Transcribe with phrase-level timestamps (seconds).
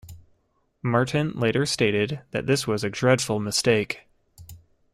[0.81, 4.07] Martin later stated that this was a "dreadful mistake".